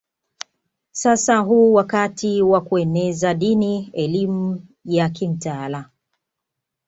[0.91, 5.89] Sasa huu wakati wa kueneza dini elimu ya kimtaala